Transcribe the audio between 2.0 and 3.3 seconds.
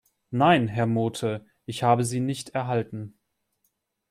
sie nicht erhalten.